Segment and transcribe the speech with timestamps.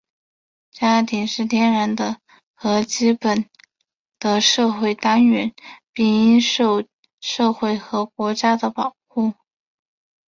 [0.71, 2.19] 家庭是天然的
[2.55, 3.47] 和基本
[4.17, 5.53] 的社会单元,
[5.93, 6.83] 并应受
[7.19, 9.33] 社会和国家的保护。